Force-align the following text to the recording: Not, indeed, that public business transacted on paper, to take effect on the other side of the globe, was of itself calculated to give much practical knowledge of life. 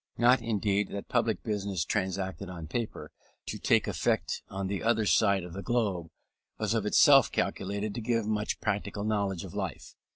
Not, 0.17 0.41
indeed, 0.41 0.87
that 0.93 1.09
public 1.09 1.43
business 1.43 1.85
transacted 1.85 2.49
on 2.49 2.65
paper, 2.65 3.11
to 3.45 3.59
take 3.59 3.87
effect 3.87 4.41
on 4.49 4.65
the 4.65 4.81
other 4.81 5.05
side 5.05 5.43
of 5.43 5.53
the 5.53 5.61
globe, 5.61 6.07
was 6.57 6.73
of 6.73 6.87
itself 6.87 7.31
calculated 7.31 7.93
to 7.93 8.01
give 8.01 8.25
much 8.25 8.59
practical 8.59 9.03
knowledge 9.03 9.43
of 9.43 9.53
life. 9.53 9.93